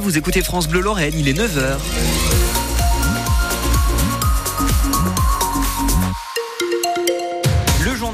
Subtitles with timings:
[0.00, 2.61] vous écoutez France Bleu Lorraine, il est 9h.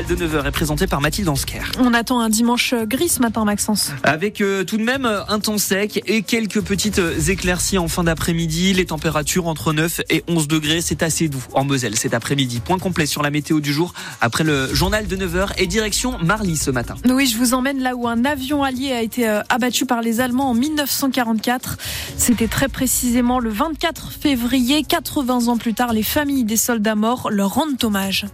[0.00, 1.62] Journal de 9h est présenté par Mathilde Ansker.
[1.78, 3.92] On attend un dimanche gris ce matin, Maxence.
[4.02, 8.72] Avec euh, tout de même un temps sec et quelques petites éclaircies en fin d'après-midi.
[8.72, 12.60] Les températures entre 9 et 11 degrés, c'est assez doux en Moselle cet après-midi.
[12.60, 16.56] Point complet sur la météo du jour après le journal de 9h et direction Marly
[16.56, 16.94] ce matin.
[17.08, 20.20] Oui, je vous emmène là où un avion allié a été euh, abattu par les
[20.20, 21.76] Allemands en 1944.
[22.16, 25.92] C'était très précisément le 24 février, 80 ans plus tard.
[25.92, 28.26] Les familles des soldats morts leur rendent hommage.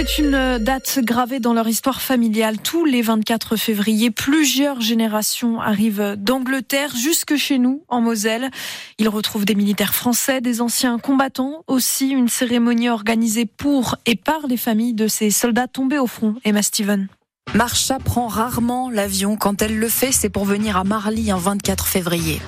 [0.00, 2.56] C'est une date gravée dans leur histoire familiale.
[2.56, 8.48] Tous les 24 février, plusieurs générations arrivent d'Angleterre jusque chez nous, en Moselle.
[8.96, 14.46] Ils retrouvent des militaires français, des anciens combattants, aussi une cérémonie organisée pour et par
[14.46, 16.36] les familles de ces soldats tombés au front.
[16.44, 17.08] Emma Steven.
[17.54, 19.36] Marsha prend rarement l'avion.
[19.36, 22.40] Quand elle le fait, c'est pour venir à Marly un 24 février.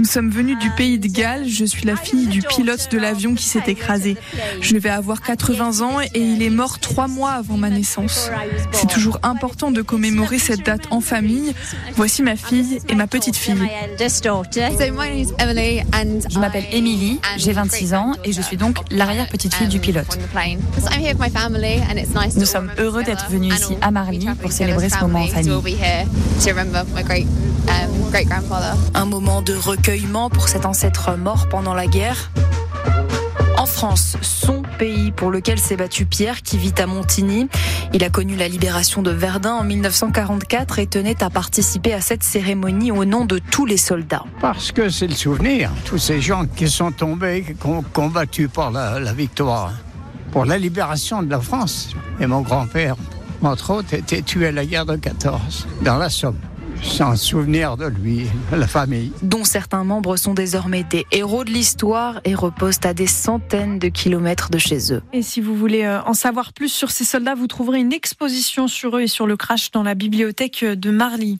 [0.00, 1.48] Nous sommes venus du pays de Galles.
[1.48, 4.18] Je suis la fille du pilote de l'avion qui s'est écrasé.
[4.60, 8.30] Je vais avoir 80 ans et il est mort trois mois avant ma naissance.
[8.70, 11.54] C'est toujours important de commémorer cette date en famille.
[11.96, 13.56] Voici ma fille et ma petite fille.
[16.28, 20.18] Je m'appelle Emily, j'ai 26 ans et je suis donc l'arrière-petite fille du pilote.
[22.36, 25.76] Nous sommes heureux d'être venu ici à Marly pour célébrer ce moment en famille.
[28.94, 32.30] Un moment de recueillement pour cet ancêtre mort pendant la guerre.
[33.62, 37.48] En France, son pays pour lequel s'est battu Pierre qui vit à Montigny.
[37.92, 42.24] Il a connu la libération de Verdun en 1944 et tenait à participer à cette
[42.24, 44.24] cérémonie au nom de tous les soldats.
[44.40, 48.70] Parce que c'est le souvenir, tous ces gens qui sont tombés, qui ont combattu pour
[48.70, 49.72] la, la victoire,
[50.32, 51.90] pour la libération de la France.
[52.18, 52.96] Et mon grand-père,
[53.42, 56.38] entre autres, était tué à la guerre de 14, dans la Somme
[56.82, 59.12] sans souvenir de lui, la famille.
[59.22, 63.88] Dont certains membres sont désormais des héros de l'histoire et reposent à des centaines de
[63.88, 65.02] kilomètres de chez eux.
[65.12, 68.68] Et si vous voulez euh, en savoir plus sur ces soldats, vous trouverez une exposition
[68.68, 71.38] sur eux et sur le crash dans la bibliothèque de Marly.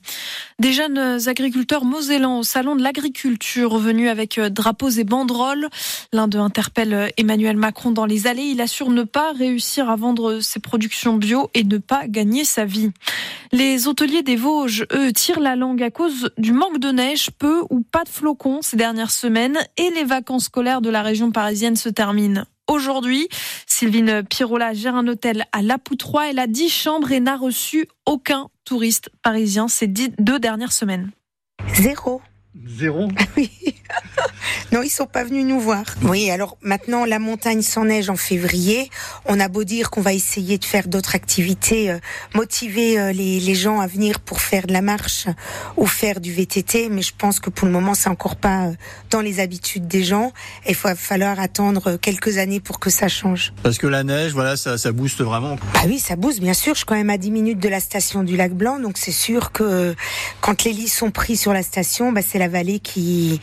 [0.59, 5.67] Des jeunes agriculteurs mosellans au salon de l'agriculture venus avec euh, drapeaux et banderoles.
[6.11, 8.43] L'un d'eux interpelle euh, Emmanuel Macron dans les allées.
[8.43, 12.65] Il assure ne pas réussir à vendre ses productions bio et ne pas gagner sa
[12.65, 12.91] vie.
[13.51, 17.61] Les hôteliers des Vosges, eux, tirent la langue à cause du manque de neige, peu
[17.69, 21.75] ou pas de flocons ces dernières semaines et les vacances scolaires de la région parisienne
[21.75, 23.27] se terminent aujourd'hui.
[23.67, 26.29] Sylvine Pirola gère un hôtel à La Poutroie.
[26.29, 31.11] Elle a 10 chambres et n'a reçu aucun touriste parisien ces deux dernières semaines.
[31.75, 32.21] Zéro.
[32.65, 33.07] Zéro?
[33.37, 33.49] Oui.
[34.71, 35.83] Non, ils sont pas venus nous voir.
[36.03, 38.89] Oui, alors maintenant, la montagne sans neige en février.
[39.25, 41.99] On a beau dire qu'on va essayer de faire d'autres activités, euh,
[42.33, 45.27] motiver euh, les, les, gens à venir pour faire de la marche
[45.77, 48.73] ou faire du VTT, mais je pense que pour le moment, c'est encore pas euh,
[49.09, 50.31] dans les habitudes des gens.
[50.67, 53.53] Il va falloir attendre quelques années pour que ça change.
[53.63, 55.55] Parce que la neige, voilà, ça, ça booste vraiment.
[55.73, 56.73] Bah oui, ça booste, bien sûr.
[56.73, 59.11] Je suis quand même à 10 minutes de la station du Lac Blanc, donc c'est
[59.11, 59.95] sûr que
[60.41, 63.39] quand les lits sont pris sur la station, bah, c'est la vallée qui,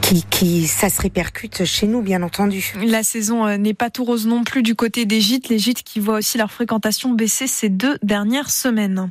[0.00, 2.74] qui, qui, ça se répercute chez nous, bien entendu.
[2.84, 5.82] La saison euh, n'est pas tout rose non plus du côté des gîtes, les gîtes
[5.82, 9.10] qui voient aussi leur fréquentation baisser ces deux dernières semaines.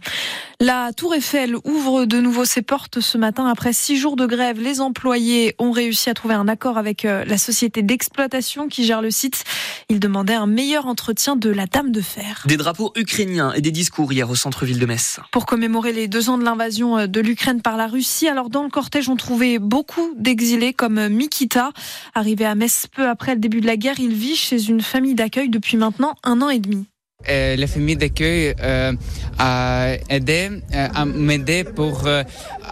[0.60, 3.48] La Tour Eiffel ouvre de nouveau ses portes ce matin.
[3.48, 7.26] Après six jours de grève, les employés ont réussi à trouver un accord avec euh,
[7.26, 9.44] la société d'exploitation qui gère le site.
[9.90, 12.44] Ils demandaient un meilleur entretien de la Dame de Fer.
[12.48, 15.20] Des drapeaux ukrainiens et des discours hier au centre-ville de Metz.
[15.32, 18.64] Pour commémorer les deux ans de l'invasion euh, de l'Ukraine par la Russie, alors dans
[18.64, 21.72] le cortège, on trouvé beaucoup d'exilés comme Mikita.
[22.16, 25.16] Arrivé à Metz peu après le début de la guerre, il vit chez une famille
[25.16, 26.86] d'accueil depuis maintenant un an et demi.
[27.30, 28.92] Euh, la famille d'accueil euh,
[29.40, 32.24] a aidé, euh, pour euh,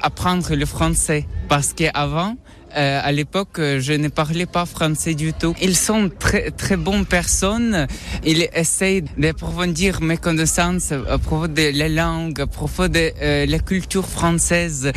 [0.01, 2.35] apprendre le français parce qu'avant
[2.77, 5.53] euh, à l'époque, je ne parlais pas français du tout.
[5.61, 7.87] Ils sont très très bonnes personnes.
[8.25, 13.59] Ils essayent d'approfondir mes connaissances à propos de la langue, à propos de euh, la
[13.59, 14.91] culture française.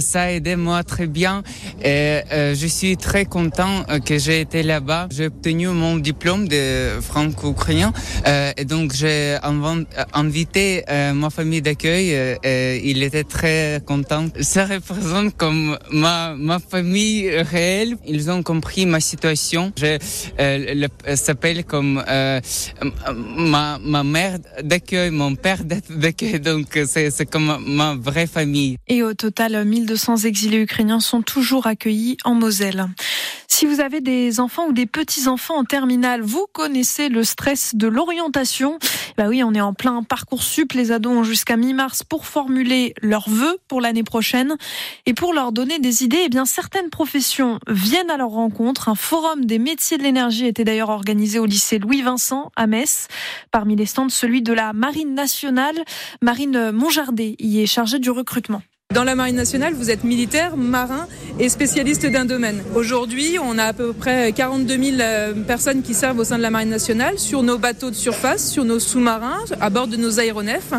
[0.00, 1.42] Ça a aidé moi très bien.
[1.84, 5.08] Euh, je suis très content que j'ai été là-bas.
[5.10, 7.92] J'ai obtenu mon diplôme de franco-ukrainien.
[8.56, 9.38] et donc j'ai
[10.12, 10.84] invité
[11.14, 12.38] ma famille d'accueil.
[12.90, 14.26] il était très content.
[14.40, 17.05] Ça représente comme ma ma famille
[17.52, 17.96] réelle.
[18.06, 19.72] Ils ont compris ma situation.
[19.78, 19.98] Je
[20.40, 22.40] euh, s'appelle comme euh,
[23.14, 26.40] ma, ma mère d'accueil, mon père d'accueil.
[26.40, 28.76] Donc c'est comme ma vraie famille.
[28.88, 32.86] Et au total, 1200 exilés ukrainiens sont toujours accueillis en Moselle.
[33.48, 37.86] Si vous avez des enfants ou des petits-enfants en terminale, vous connaissez le stress de
[37.86, 38.78] l'orientation.
[39.16, 40.72] Bah oui, on est en plein parcours sup.
[40.72, 44.56] Les ados ont jusqu'à mi-mars pour formuler leurs vœux pour l'année prochaine.
[45.06, 48.88] Et pour leur donner des idées, eh bien, certaines professions viennent à leur rencontre.
[48.88, 53.08] Un forum des métiers de l'énergie était d'ailleurs organisé au lycée Louis-Vincent à Metz.
[53.50, 55.76] Parmi les stands, celui de la Marine nationale.
[56.20, 58.62] Marine Montjardet y est chargée du recrutement.
[58.94, 61.06] Dans la Marine nationale, vous êtes militaire, marin
[61.38, 62.62] et spécialiste d'un domaine.
[62.74, 66.42] Aujourd'hui, on a à peu près 42 000 euh, personnes qui servent au sein de
[66.42, 70.18] la Marine nationale sur nos bateaux de surface, sur nos sous-marins, à bord de nos
[70.18, 70.72] aéronefs.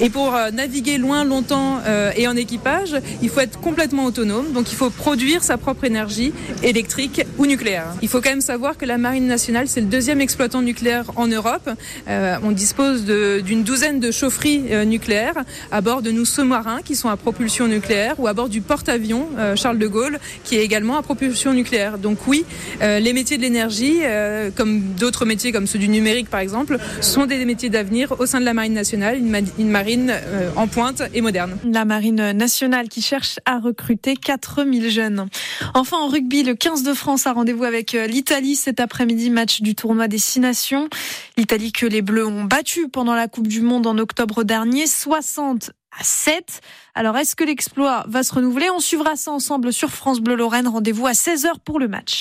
[0.00, 4.52] Et pour euh, naviguer loin, longtemps euh, et en équipage, il faut être complètement autonome.
[4.52, 6.32] Donc il faut produire sa propre énergie
[6.62, 7.88] électrique ou nucléaire.
[8.00, 11.26] Il faut quand même savoir que la Marine nationale, c'est le deuxième exploitant nucléaire en
[11.26, 11.68] Europe.
[12.06, 17.16] on dispose d'une douzaine de chaufferies nucléaires à bord de nos sous-marins qui sont à
[17.16, 21.02] propulsion nucléaire ou à bord du porte-avions euh, Charles de Gaulle qui est également à
[21.02, 21.98] propulsion nucléaire.
[21.98, 22.44] Donc oui,
[22.82, 26.78] euh, les métiers de l'énergie, euh, comme d'autres métiers comme ceux du numérique par exemple,
[27.00, 30.14] sont des métiers d'avenir au sein de la Marine nationale, une, marine
[30.56, 31.56] en pointe et moderne.
[31.64, 35.26] La Marine nationale qui cherche à recruter 4000 jeunes.
[35.74, 39.74] Enfin en rugby, le 15 de France a rendez-vous avec l'Italie cet après-midi, match du
[39.74, 40.88] tournoi des Six Nations.
[41.36, 45.72] L'Italie que les Bleus ont battu pendant la Coupe du Monde en octobre dernier, 60
[45.98, 46.60] à 7.
[46.94, 48.70] Alors, est-ce que l'exploit va se renouveler?
[48.70, 50.68] On suivra ça ensemble sur France Bleu Lorraine.
[50.68, 52.16] Rendez-vous à 16h pour le match.